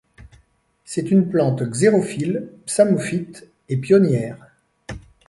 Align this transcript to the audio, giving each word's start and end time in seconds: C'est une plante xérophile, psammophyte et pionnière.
C'est 0.83 1.11
une 1.11 1.29
plante 1.29 1.61
xérophile, 1.69 2.49
psammophyte 2.65 3.45
et 3.69 3.77
pionnière. 3.77 4.47